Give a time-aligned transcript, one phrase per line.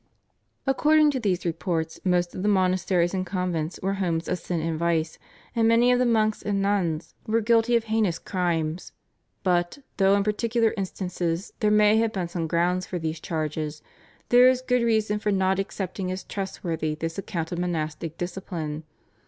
[0.65, 4.79] According to these reports most of the monasteries and convents were homes of sin and
[4.79, 5.19] vice,
[5.55, 8.93] and many of the monks and nuns were guilty of heinous crimes,
[9.43, 13.83] but, though in particular instances there may have been some grounds for these charges,
[14.29, 18.83] there is good reason for not accepting as trustworthy this account of monastic discipline.